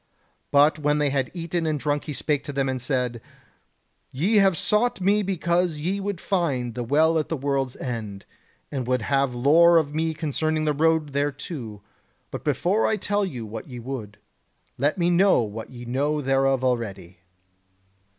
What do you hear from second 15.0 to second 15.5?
know